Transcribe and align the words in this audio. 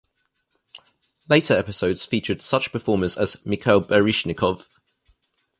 Later 1.29 1.53
episodes 1.53 2.07
featured 2.07 2.41
such 2.41 2.71
performers 2.71 3.19
as 3.19 3.37
Mikhail 3.45 3.81
Baryshnikov. 3.83 4.65